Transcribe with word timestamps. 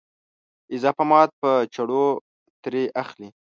اضافه 0.75 1.03
مواد 1.09 1.29
په 1.41 1.49
چړو 1.75 2.05
ترې 2.63 2.83
اخلي. 3.03 3.29